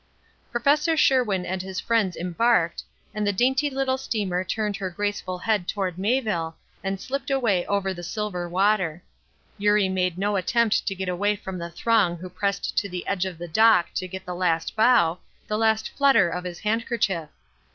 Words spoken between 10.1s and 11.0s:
no attempt to